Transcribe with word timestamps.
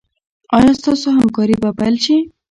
ایا 0.57 0.71
ستاسو 0.79 1.07
همکاري 1.17 1.55
به 1.61 1.69
پیل 1.79 1.95
شي؟ 2.03 2.17